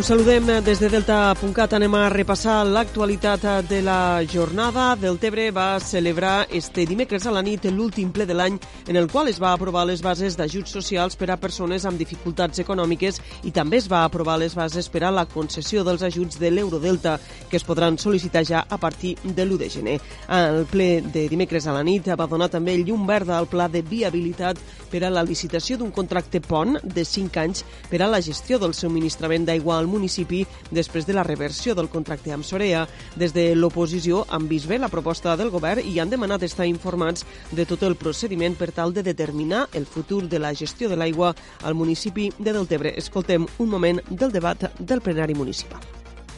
Us 0.00 0.06
saludem 0.06 0.46
des 0.64 0.78
de 0.80 0.88
Delta.cat. 0.88 1.74
Anem 1.76 1.94
a 1.98 2.06
repassar 2.08 2.62
l'actualitat 2.64 3.42
de 3.68 3.82
la 3.84 4.24
jornada. 4.24 4.94
Deltebre 4.96 5.50
va 5.52 5.76
celebrar 5.76 6.46
este 6.48 6.86
dimecres 6.88 7.26
a 7.26 7.34
la 7.34 7.42
nit 7.44 7.66
l'últim 7.68 8.08
ple 8.08 8.24
de 8.24 8.32
l'any 8.32 8.56
en 8.88 8.96
el 8.96 9.10
qual 9.12 9.28
es 9.28 9.36
va 9.36 9.52
aprovar 9.52 9.84
les 9.84 10.00
bases 10.00 10.38
d'ajuts 10.38 10.72
socials 10.72 11.18
per 11.20 11.28
a 11.30 11.36
persones 11.36 11.84
amb 11.84 12.00
dificultats 12.00 12.62
econòmiques 12.64 13.20
i 13.44 13.52
també 13.52 13.76
es 13.76 13.90
va 13.92 14.06
aprovar 14.06 14.38
les 14.40 14.54
bases 14.56 14.88
per 14.88 15.04
a 15.04 15.10
la 15.12 15.26
concessió 15.28 15.84
dels 15.84 16.00
ajuts 16.02 16.40
de 16.40 16.50
l'Eurodelta 16.50 17.18
que 17.50 17.60
es 17.60 17.64
podran 17.68 18.00
sol·licitar 18.00 18.46
ja 18.48 18.64
a 18.70 18.78
partir 18.78 19.18
de 19.22 19.44
l'1 19.44 19.58
de 19.58 19.68
gener. 19.68 19.98
El 20.30 20.64
ple 20.64 21.02
de 21.02 21.28
dimecres 21.28 21.66
a 21.66 21.76
la 21.76 21.84
nit 21.84 22.08
va 22.08 22.26
donar 22.26 22.48
també 22.48 22.78
llum 22.78 23.04
verda 23.06 23.36
al 23.36 23.52
pla 23.52 23.68
de 23.68 23.82
viabilitat 23.82 24.56
per 24.90 25.04
a 25.04 25.12
la 25.12 25.22
licitació 25.22 25.76
d'un 25.76 25.92
contracte 25.92 26.40
pont 26.40 26.80
de 26.82 27.04
5 27.04 27.36
anys 27.44 27.66
per 27.90 28.00
a 28.00 28.08
la 28.08 28.24
gestió 28.24 28.58
del 28.58 28.72
subministrament 28.72 29.44
d'aigua 29.44 29.76
al 29.76 29.89
municipi 29.90 30.44
després 30.70 31.06
de 31.06 31.14
la 31.16 31.24
reversió 31.26 31.74
del 31.74 31.90
contracte 31.90 32.32
amb 32.32 32.46
Sorea. 32.46 32.86
Des 33.18 33.34
de 33.34 33.50
l'oposició 33.54 34.24
han 34.28 34.48
vist 34.48 34.68
bé 34.70 34.78
la 34.78 34.88
proposta 34.92 35.36
del 35.36 35.50
govern 35.50 35.84
i 35.84 35.98
han 36.00 36.10
demanat 36.10 36.46
estar 36.46 36.68
informats 36.70 37.26
de 37.50 37.66
tot 37.66 37.82
el 37.86 37.98
procediment 38.00 38.56
per 38.56 38.70
tal 38.72 38.94
de 38.94 39.04
determinar 39.06 39.66
el 39.74 39.86
futur 39.86 40.22
de 40.28 40.38
la 40.38 40.54
gestió 40.54 40.88
de 40.88 40.96
l'aigua 40.96 41.34
al 41.62 41.74
municipi 41.74 42.30
de 42.38 42.54
Deltebre. 42.54 42.94
Escoltem 42.96 43.46
un 43.58 43.68
moment 43.68 44.00
del 44.08 44.32
debat 44.32 44.70
del 44.78 45.02
plenari 45.02 45.34
municipal. 45.34 45.82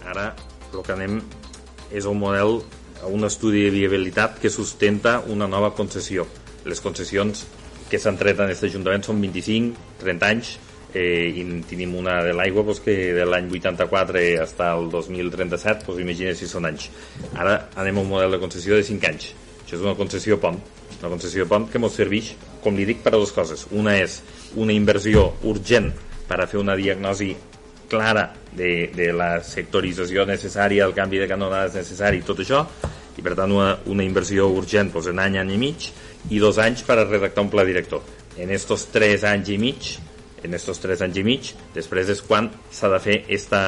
Ara 0.08 0.32
el 0.72 0.82
que 0.82 0.94
anem 0.94 1.20
és 1.92 2.06
un 2.08 2.18
model, 2.18 2.62
un 3.08 3.26
estudi 3.28 3.66
de 3.66 3.72
viabilitat 3.74 4.38
que 4.40 4.50
sustenta 4.50 5.20
una 5.28 5.48
nova 5.48 5.74
concessió. 5.76 6.26
Les 6.64 6.80
concessions 6.80 7.44
que 7.90 8.00
s'han 8.00 8.16
tret 8.16 8.38
en 8.40 8.48
aquest 8.48 8.64
Ajuntament 8.70 9.04
són 9.04 9.20
25, 9.20 9.76
30 10.00 10.28
anys, 10.32 10.54
eh, 10.94 11.32
i 11.34 11.44
tenim 11.68 11.94
una 11.98 12.20
de 12.24 12.34
l'aigua 12.36 12.64
pues, 12.64 12.80
que 12.84 13.12
de 13.16 13.24
l'any 13.26 13.50
84 13.50 14.22
fins 14.22 14.60
al 14.60 14.90
2037, 14.90 15.86
pues, 15.86 16.00
imagina 16.00 16.34
si 16.34 16.48
són 16.48 16.68
anys. 16.68 16.90
Ara 17.32 17.68
anem 17.76 17.98
a 17.98 18.04
un 18.04 18.10
model 18.10 18.36
de 18.36 18.40
concessió 18.42 18.76
de 18.76 18.84
5 18.86 19.10
anys. 19.10 19.32
Això 19.64 19.78
és 19.78 19.84
una 19.84 19.96
concessió 19.96 20.38
POM, 20.40 20.58
una 21.00 21.12
concessió 21.14 21.46
POM 21.48 21.68
que 21.72 21.80
ens 21.80 21.96
serveix, 21.96 22.34
com 22.62 22.76
li 22.76 22.86
dic, 22.88 23.02
per 23.02 23.14
a 23.14 23.18
dues 23.18 23.32
coses. 23.32 23.66
Una 23.72 23.96
és 23.98 24.20
una 24.60 24.74
inversió 24.74 25.32
urgent 25.48 25.90
per 26.28 26.40
a 26.40 26.46
fer 26.46 26.60
una 26.60 26.76
diagnosi 26.76 27.32
clara 27.92 28.30
de, 28.56 28.90
de 28.94 29.10
la 29.12 29.42
sectorització 29.44 30.24
necessària, 30.28 30.86
el 30.86 30.94
canvi 30.96 31.20
de 31.20 31.28
canonades 31.28 31.76
necessari, 31.76 32.22
tot 32.24 32.40
això, 32.40 32.62
i 33.18 33.24
per 33.24 33.34
tant 33.36 33.52
una, 33.52 33.74
una 33.92 34.04
inversió 34.04 34.48
urgent 34.48 34.92
doncs, 34.92 35.10
en 35.12 35.20
any, 35.20 35.36
any 35.40 35.52
i 35.56 35.60
mig, 35.60 35.90
i 36.30 36.40
dos 36.40 36.60
anys 36.62 36.84
per 36.86 36.96
a 37.00 37.04
redactar 37.04 37.44
un 37.44 37.50
pla 37.52 37.66
director. 37.68 38.00
En 38.40 38.52
estos 38.54 38.86
tres 38.92 39.26
anys 39.28 39.50
i 39.52 39.58
mig 39.60 39.90
en 40.42 40.54
estos 40.54 40.80
tres 40.82 41.02
anys 41.04 41.20
i 41.20 41.24
mig, 41.26 41.52
després 41.74 42.10
és 42.12 42.22
quan 42.26 42.50
s'ha 42.72 42.90
de 42.92 43.00
fer 43.02 43.18
esta, 43.32 43.62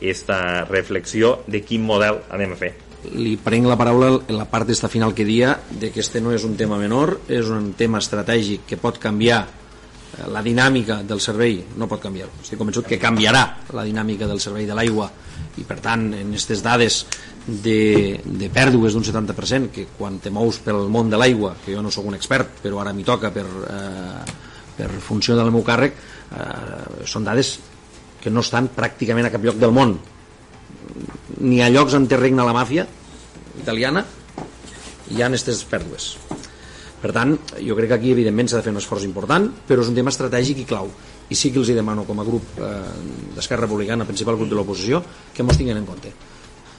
esta 0.00 0.64
reflexió 0.68 1.38
de 1.46 1.62
quin 1.64 1.84
model 1.86 2.22
anem 2.30 2.54
a 2.54 2.60
fer. 2.60 2.72
Li 3.18 3.34
prenc 3.42 3.66
la 3.66 3.78
paraula 3.78 4.12
en 4.20 4.36
la 4.36 4.46
part 4.50 4.68
d'esta 4.68 4.90
final 4.90 5.14
que 5.14 5.26
dia 5.26 5.56
de 5.70 5.90
que 5.90 6.00
este 6.04 6.20
no 6.22 6.30
és 6.34 6.44
un 6.46 6.54
tema 6.56 6.78
menor, 6.78 7.18
és 7.28 7.50
un 7.50 7.72
tema 7.78 7.98
estratègic 7.98 8.66
que 8.68 8.78
pot 8.78 9.00
canviar 9.02 9.40
eh, 9.42 10.28
la 10.30 10.42
dinàmica 10.42 11.00
del 11.02 11.20
servei, 11.20 11.58
no 11.76 11.90
pot 11.90 12.02
canviar, 12.04 12.30
estic 12.44 12.60
convençut 12.60 12.86
que 12.86 13.00
canviarà 13.02 13.42
la 13.74 13.82
dinàmica 13.88 14.30
del 14.30 14.40
servei 14.40 14.68
de 14.70 14.78
l'aigua 14.78 15.10
i 15.58 15.66
per 15.66 15.80
tant 15.82 16.06
en 16.14 16.30
aquestes 16.30 16.62
dades 16.64 17.02
de, 17.46 18.20
de 18.22 18.48
pèrdues 18.52 18.94
d'un 18.94 19.04
70% 19.04 19.72
que 19.74 19.88
quan 19.98 20.20
te 20.22 20.30
mous 20.30 20.60
pel 20.62 20.86
món 20.92 21.10
de 21.10 21.18
l'aigua 21.18 21.56
que 21.64 21.74
jo 21.74 21.82
no 21.82 21.90
sóc 21.90 22.06
un 22.06 22.16
expert 22.16 22.62
però 22.62 22.78
ara 22.80 22.94
m'hi 22.94 23.04
toca 23.04 23.32
per, 23.34 23.44
eh, 23.66 24.41
per 24.82 25.02
funció 25.02 25.36
del 25.38 25.52
meu 25.54 25.62
càrrec 25.66 25.94
eh, 25.94 27.06
són 27.06 27.26
dades 27.28 27.54
que 28.22 28.30
no 28.30 28.42
estan 28.42 28.70
pràcticament 28.74 29.28
a 29.28 29.32
cap 29.34 29.44
lloc 29.44 29.58
del 29.60 29.74
món. 29.74 29.96
Ni 31.42 31.62
a 31.62 31.70
llocs 31.70 31.94
on 31.98 32.08
té 32.10 32.18
regna 32.18 32.46
la 32.46 32.54
màfia 32.56 32.86
italiana 33.62 34.04
hi 35.12 35.20
ha 35.20 35.28
aquestes 35.28 35.62
pèrdues. 35.68 36.12
Per 37.02 37.10
tant, 37.14 37.34
jo 37.58 37.74
crec 37.74 37.90
que 37.90 37.96
aquí 37.98 38.12
evidentment 38.14 38.48
s'ha 38.48 38.60
de 38.60 38.66
fer 38.66 38.74
un 38.74 38.78
esforç 38.78 39.06
important 39.08 39.48
però 39.68 39.82
és 39.82 39.90
un 39.90 39.98
tema 39.98 40.12
estratègic 40.14 40.62
i 40.62 40.68
clau. 40.68 40.90
I 41.32 41.38
sí 41.38 41.50
que 41.50 41.58
els 41.62 41.70
hi 41.72 41.78
demano 41.78 42.04
com 42.06 42.20
a 42.20 42.26
grup 42.26 42.60
eh, 42.60 42.70
d'Esquerra 43.36 43.66
Republicana, 43.66 44.06
principal 44.06 44.38
grup 44.38 44.50
de 44.50 44.58
l'oposició 44.58 45.02
que 45.34 45.46
mos 45.46 45.58
tinguin 45.58 45.80
en 45.80 45.88
compte. 45.88 46.12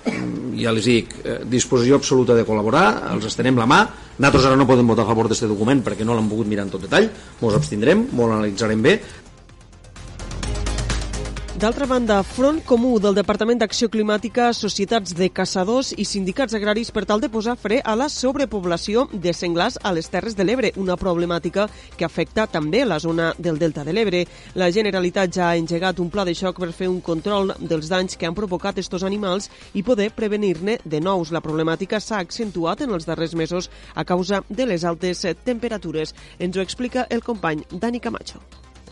Mm, 0.04 0.56
ja 0.60 0.72
els 0.72 0.88
dic, 0.88 1.16
eh, 1.24 1.40
disposició 1.50 2.00
absoluta 2.00 2.38
de 2.38 2.46
col·laborar, 2.48 2.86
els 3.14 3.28
estenem 3.32 3.60
la 3.60 3.68
mà 3.68 3.82
nosaltres 4.18 4.46
ara 4.46 4.60
no 4.60 4.68
podem 4.70 4.88
votar 4.88 5.06
a 5.06 5.10
favor 5.10 5.30
d'aquest 5.30 5.50
document 5.50 5.82
perquè 5.86 6.06
no 6.06 6.16
l'hem 6.18 6.30
pogut 6.30 6.48
mirar 6.50 6.68
en 6.68 6.74
tot 6.74 6.84
detall, 6.86 7.10
mos 7.42 7.56
abstindrem 7.58 8.08
molt 8.12 8.36
analitzarem 8.36 8.82
bé 8.82 9.00
D'altra 11.64 11.86
banda, 11.88 12.18
Front 12.28 12.66
Comú 12.68 12.98
del 13.00 13.16
Departament 13.16 13.62
d'Acció 13.62 13.88
Climàtica, 13.88 14.50
societats 14.52 15.14
de 15.16 15.30
caçadors 15.32 15.94
i 15.96 16.04
sindicats 16.04 16.58
agraris 16.58 16.90
per 16.92 17.06
tal 17.08 17.22
de 17.24 17.30
posar 17.32 17.54
fre 17.56 17.78
a 17.80 17.94
la 17.96 18.10
sobrepoblació 18.12 19.06
de 19.14 19.32
senglars 19.32 19.78
a 19.80 19.94
les 19.96 20.12
Terres 20.12 20.36
de 20.36 20.44
l'Ebre, 20.44 20.74
una 20.76 20.98
problemàtica 21.00 21.70
que 21.96 22.04
afecta 22.04 22.50
també 22.52 22.82
la 22.84 22.98
zona 23.00 23.30
del 23.38 23.62
Delta 23.62 23.86
de 23.88 23.94
l'Ebre. 23.96 24.26
La 24.60 24.68
Generalitat 24.76 25.32
ja 25.38 25.46
ha 25.54 25.56
engegat 25.56 26.02
un 26.04 26.10
pla 26.12 26.26
de 26.28 26.34
xoc 26.36 26.60
per 26.60 26.74
fer 26.76 26.90
un 26.92 27.00
control 27.00 27.56
dels 27.62 27.88
danys 27.88 28.20
que 28.20 28.28
han 28.28 28.36
provocat 28.36 28.84
estos 28.84 29.08
animals 29.08 29.48
i 29.74 29.86
poder 29.88 30.10
prevenir-ne 30.12 30.82
de 30.84 31.00
nous. 31.00 31.32
La 31.32 31.40
problemàtica 31.40 32.02
s'ha 32.04 32.20
accentuat 32.20 32.84
en 32.84 32.92
els 32.92 33.08
darrers 33.08 33.38
mesos 33.40 33.72
a 33.96 34.04
causa 34.04 34.44
de 34.50 34.68
les 34.68 34.84
altes 34.84 35.24
temperatures. 35.46 36.12
Ens 36.40 36.60
ho 36.60 36.68
explica 36.68 37.08
el 37.10 37.24
company 37.24 37.64
Dani 37.72 38.04
Camacho. 38.04 38.44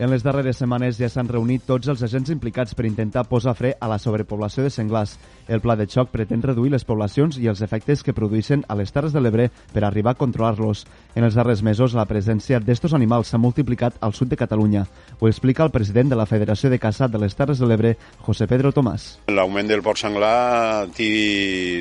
En 0.02 0.10
les 0.10 0.24
darreres 0.26 0.56
setmanes 0.58 0.96
ja 0.98 1.06
s'han 1.06 1.28
reunit 1.30 1.62
tots 1.62 1.86
els 1.86 2.00
agents 2.02 2.32
implicats 2.34 2.74
per 2.74 2.88
intentar 2.88 3.22
posar 3.30 3.52
fre 3.54 3.68
a 3.78 3.86
la 3.86 4.00
sobrepoblació 4.02 4.64
de 4.64 4.70
senglars. 4.74 5.12
El 5.46 5.60
pla 5.62 5.76
de 5.78 5.86
xoc 5.86 6.08
pretén 6.10 6.42
reduir 6.42 6.72
les 6.72 6.82
poblacions 6.82 7.38
i 7.38 7.46
els 7.46 7.62
efectes 7.62 8.02
que 8.02 8.14
produeixen 8.16 8.64
a 8.66 8.74
les 8.74 8.90
Terres 8.90 9.14
de 9.14 9.22
l'Ebre 9.22 9.46
per 9.70 9.84
arribar 9.86 10.16
a 10.16 10.18
controlar-los. 10.18 10.82
En 11.14 11.22
els 11.22 11.38
darrers 11.38 11.62
mesos, 11.62 11.94
la 11.94 12.08
presència 12.10 12.58
d'estos 12.58 12.96
animals 12.98 13.30
s'ha 13.30 13.38
multiplicat 13.38 14.00
al 14.02 14.10
sud 14.18 14.34
de 14.34 14.40
Catalunya. 14.40 14.88
Ho 15.20 15.30
explica 15.30 15.62
el 15.62 15.70
president 15.70 16.10
de 16.10 16.18
la 16.18 16.26
Federació 16.26 16.66
de 16.74 16.82
Caça 16.82 17.06
de 17.06 17.22
les 17.22 17.38
Terres 17.38 17.62
de 17.62 17.70
l'Ebre, 17.70 17.94
José 18.26 18.50
Pedro 18.50 18.74
Tomàs. 18.74 19.06
L'augment 19.30 19.70
del 19.70 19.86
porc 19.86 20.02
senglar 20.02 20.90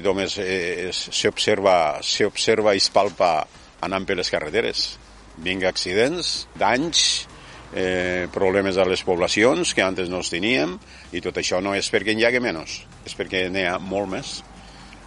només 0.05 0.37
s'observa 0.93 1.75
s'observa 2.05 2.77
i 2.77 2.85
es 2.85 2.93
palpa 2.93 3.33
anant 3.81 4.05
per 4.05 4.21
les 4.21 4.29
carreteres. 4.29 4.91
Vinga 5.41 5.73
accidents, 5.73 6.45
danys, 6.59 7.23
eh, 7.73 8.27
problemes 8.33 8.77
a 8.77 8.85
les 8.87 9.03
poblacions 9.03 9.73
que 9.73 9.83
antes 9.83 10.09
no 10.09 10.21
els 10.21 10.31
teníem 10.31 10.77
i 11.11 11.21
tot 11.23 11.37
això 11.37 11.61
no 11.63 11.75
és 11.77 11.89
perquè 11.91 12.15
hi 12.15 12.25
hagi 12.27 12.41
menys, 12.43 12.81
és 13.05 13.17
perquè 13.17 13.47
n'hi 13.49 13.67
ha 13.67 13.77
molt 13.79 14.11
més. 14.11 14.39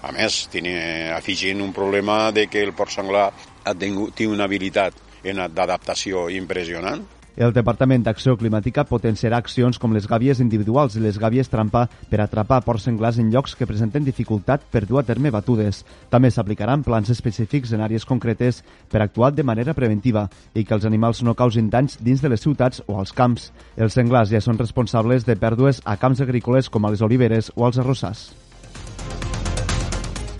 A 0.05 0.13
més, 0.13 0.43
tiene, 0.53 1.11
afegint 1.17 1.63
un 1.65 1.73
problema 1.73 2.31
de 2.33 2.47
que 2.53 2.61
el 2.61 2.75
porc 2.77 2.93
senglar 2.93 3.31
ha 3.65 3.75
tingut, 3.75 4.13
té 4.19 4.27
una 4.29 4.45
habilitat 4.45 5.01
d'adaptació 5.25 6.29
impressionant 6.29 7.07
el 7.37 7.53
Departament 7.53 8.05
d'Acció 8.07 8.37
Climàtica 8.39 8.85
potenciarà 8.87 9.41
accions 9.43 9.81
com 9.83 9.95
les 9.95 10.07
gàbies 10.07 10.39
individuals 10.43 10.95
i 10.95 11.03
les 11.03 11.19
gàbies 11.19 11.51
trampa 11.51 11.89
per 12.11 12.21
atrapar 12.23 12.61
porcs 12.63 12.87
senglars 12.87 13.19
en 13.19 13.33
llocs 13.33 13.57
que 13.59 13.67
presenten 13.67 14.07
dificultat 14.07 14.63
per 14.71 14.85
dur 14.87 15.01
a 15.01 15.07
terme 15.09 15.33
batudes. 15.35 15.83
També 16.11 16.31
s'aplicaran 16.31 16.87
plans 16.87 17.11
específics 17.11 17.75
en 17.75 17.83
àrees 17.83 18.07
concretes 18.07 18.63
per 18.91 19.03
actuar 19.03 19.33
de 19.35 19.43
manera 19.43 19.75
preventiva 19.75 20.29
i 20.55 20.63
que 20.65 20.79
els 20.79 20.87
animals 20.87 21.25
no 21.27 21.35
causin 21.35 21.71
danys 21.71 21.99
dins 21.99 22.23
de 22.23 22.31
les 22.31 22.47
ciutats 22.47 22.85
o 22.87 23.01
als 23.01 23.13
camps. 23.13 23.51
Els 23.77 23.99
senglars 23.99 24.31
ja 24.31 24.41
són 24.41 24.61
responsables 24.63 25.27
de 25.27 25.35
pèrdues 25.35 25.83
a 25.85 25.99
camps 25.99 26.23
agrícoles 26.23 26.71
com 26.71 26.85
a 26.87 26.95
les 26.95 27.03
oliveres 27.03 27.51
o 27.57 27.67
als 27.67 27.83
arrossars. 27.83 28.44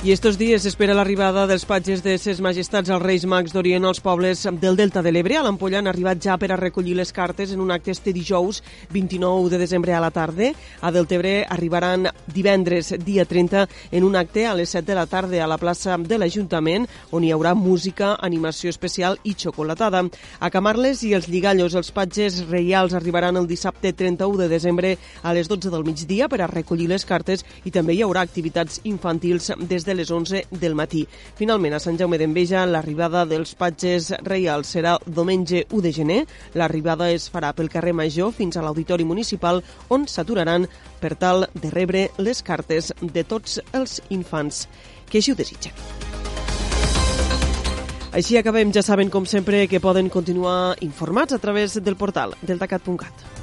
I 0.05 0.13
estos 0.13 0.37
dies 0.37 0.67
espera 0.69 0.93
l'arribada 0.93 1.47
dels 1.49 1.63
patges 1.65 2.03
de 2.05 2.19
ses 2.21 2.43
majestats 2.45 2.91
als 2.93 3.01
Reis 3.01 3.23
Mags 3.25 3.55
d'Orient 3.55 3.87
als 3.89 4.03
pobles 4.05 4.43
del 4.61 4.77
Delta 4.77 5.01
de 5.01 5.09
l'Ebre. 5.09 5.39
A 5.41 5.45
l'Ampolla 5.47 5.79
han 5.81 5.87
arribat 5.89 6.19
ja 6.21 6.35
per 6.37 6.51
a 6.53 6.59
recollir 6.61 6.93
les 6.99 7.09
cartes 7.09 7.55
en 7.55 7.63
un 7.65 7.73
acte 7.73 7.89
este 7.91 8.13
dijous 8.13 8.61
29 8.93 9.49
de 9.49 9.61
desembre 9.63 9.95
a 9.97 10.03
la 10.05 10.11
tarda. 10.13 10.51
A 10.83 10.91
Deltebre 10.93 11.47
arribaran 11.49 12.11
divendres, 12.27 12.93
dia 13.01 13.25
30, 13.25 13.63
en 13.93 14.05
un 14.05 14.17
acte 14.21 14.45
a 14.45 14.53
les 14.53 14.75
7 14.77 14.91
de 14.91 14.99
la 14.99 15.07
tarda 15.07 15.41
a 15.41 15.49
la 15.49 15.57
plaça 15.57 15.97
de 15.97 16.19
l'Ajuntament, 16.21 16.85
on 17.11 17.25
hi 17.25 17.33
haurà 17.33 17.55
música, 17.57 18.19
animació 18.21 18.69
especial 18.69 19.17
i 19.25 19.33
xocolatada. 19.33 20.05
A 20.39 20.53
Camarles 20.53 21.01
i 21.09 21.15
els 21.15 21.31
Lligallos, 21.33 21.73
els 21.73 21.91
patges 21.97 22.43
reials 22.51 22.93
arribaran 22.93 23.41
el 23.41 23.49
dissabte 23.49 23.95
31 23.97 24.37
de 24.37 24.53
desembre 24.53 24.99
a 25.23 25.33
les 25.33 25.49
12 25.49 25.73
del 25.73 25.89
migdia 25.89 26.29
per 26.29 26.43
a 26.43 26.53
recollir 26.53 26.93
les 26.93 27.09
cartes 27.09 27.49
i 27.65 27.73
també 27.73 27.97
hi 27.97 28.05
haurà 28.05 28.21
activitats 28.21 28.83
infantils 28.85 29.49
des 29.65 29.89
de 29.89 29.94
les 29.95 30.11
11 30.11 30.45
del 30.51 30.75
matí. 30.75 31.05
Finalment, 31.39 31.75
a 31.77 31.81
Sant 31.83 31.99
Jaume 32.01 32.19
d'Enveja, 32.21 32.67
l'arribada 32.67 33.25
dels 33.27 33.55
patges 33.59 34.11
reials 34.27 34.75
serà 34.77 34.97
diumenge 35.07 35.65
1 35.71 35.83
de 35.85 35.93
gener. 35.93 36.21
L'arribada 36.55 37.11
es 37.11 37.29
farà 37.33 37.53
pel 37.55 37.71
carrer 37.73 37.95
Major 37.95 38.33
fins 38.33 38.57
a 38.57 38.65
l'Auditori 38.65 39.05
Municipal, 39.05 39.63
on 39.89 40.09
s'aturaran 40.09 40.69
per 41.01 41.15
tal 41.21 41.49
de 41.55 41.71
rebre 41.71 42.09
les 42.19 42.43
cartes 42.43 42.93
de 43.01 43.25
tots 43.25 43.61
els 43.73 44.01
infants 44.11 44.67
que 45.11 45.21
així 45.21 45.33
ho 45.33 45.39
desitgen. 45.39 45.73
Així 48.15 48.39
acabem. 48.39 48.71
Ja 48.71 48.83
saben, 48.87 49.11
com 49.11 49.27
sempre, 49.27 49.67
que 49.67 49.83
poden 49.83 50.09
continuar 50.09 50.77
informats 50.87 51.35
a 51.35 51.43
través 51.43 51.81
del 51.83 51.99
portal 51.99 52.39
deltacat.cat. 52.47 53.34